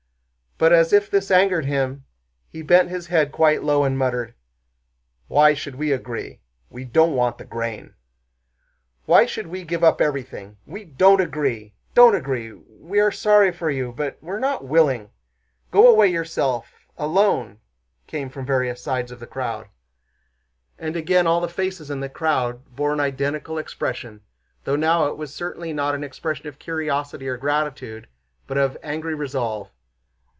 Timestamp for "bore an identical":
22.75-23.57